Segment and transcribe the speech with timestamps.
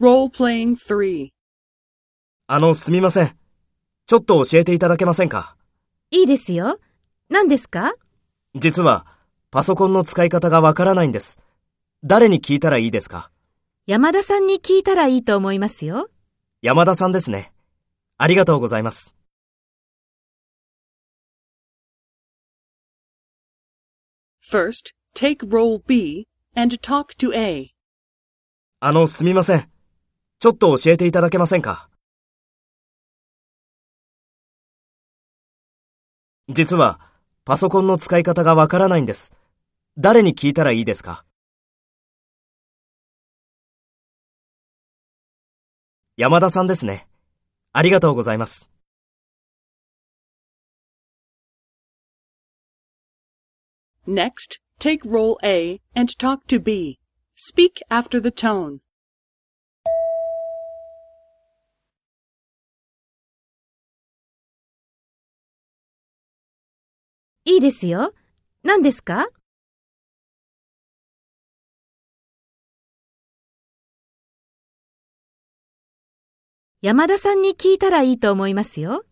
[0.00, 1.28] Role-playing 3.
[2.46, 3.36] あの、すみません。
[4.06, 5.56] ちょっと教えていただけませんか？
[6.10, 6.80] いいですよ。
[7.28, 7.92] 何ですか？
[8.54, 9.04] 実は、
[9.50, 11.38] パソコンの使い方がわからないんです。
[12.02, 13.30] 誰に聞いたらいいですか？
[13.86, 16.08] 山田さんに聞いたらいいと思いますよ。
[16.62, 17.52] 山田さんですね。
[18.16, 19.14] ありがとうございます。
[24.50, 26.26] First, take role B
[26.56, 27.74] and talk to A.
[28.80, 29.69] あの、すみません。
[30.42, 31.90] ちょっと教えていただけませんか？
[36.48, 36.98] 実は、
[37.44, 39.34] パソコンの使い方がわからないんです。
[39.98, 41.26] 誰に聞いたらいいですか？
[46.16, 47.06] 山田さんですね。
[47.74, 48.70] ありがとうございます。
[54.08, 56.98] Next, take role A and talk to B.
[57.36, 58.78] Speak after the tone.
[67.44, 68.12] いいですよ。
[68.62, 69.26] 何ですか？
[76.82, 79.04] 山田さんに聞いたらいいと思いますよ。